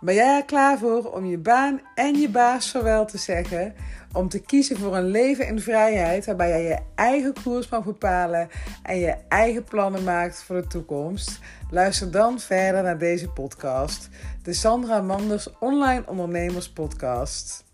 [0.00, 3.74] Ben jij er klaar voor om je baan en je baas vaarwel te zeggen?
[4.12, 8.48] Om te kiezen voor een leven in vrijheid waarbij jij je eigen koers mag bepalen
[8.82, 11.38] en je eigen plannen maakt voor de toekomst?
[11.70, 14.08] Luister dan verder naar deze podcast,
[14.42, 17.67] de Sandra Manders Online Ondernemers Podcast.